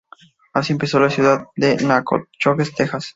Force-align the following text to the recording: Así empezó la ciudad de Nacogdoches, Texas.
Así 0.55 0.71
empezó 0.73 0.99
la 0.99 1.11
ciudad 1.11 1.45
de 1.55 1.75
Nacogdoches, 1.75 2.73
Texas. 2.73 3.07